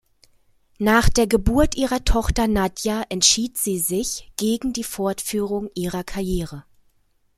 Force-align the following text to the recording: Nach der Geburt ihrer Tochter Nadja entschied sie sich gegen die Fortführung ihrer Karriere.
Nach 0.79 1.09
der 1.09 1.27
Geburt 1.27 1.75
ihrer 1.75 2.03
Tochter 2.03 2.47
Nadja 2.47 3.03
entschied 3.09 3.59
sie 3.59 3.77
sich 3.77 4.31
gegen 4.35 4.73
die 4.73 4.83
Fortführung 4.83 5.69
ihrer 5.75 6.03
Karriere. 6.03 6.65